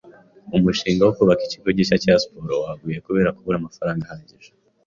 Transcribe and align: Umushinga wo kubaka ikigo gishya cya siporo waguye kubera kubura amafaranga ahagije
Umushinga 0.57 1.01
wo 1.07 1.13
kubaka 1.17 1.41
ikigo 1.47 1.69
gishya 1.77 1.97
cya 2.03 2.13
siporo 2.21 2.53
waguye 2.63 2.97
kubera 3.05 3.33
kubura 3.35 3.57
amafaranga 3.59 4.03
ahagije 4.07 4.51